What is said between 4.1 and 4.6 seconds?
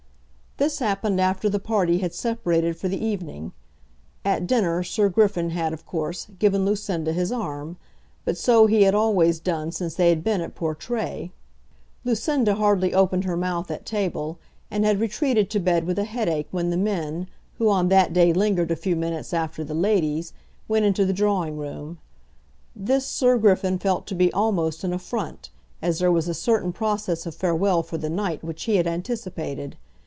At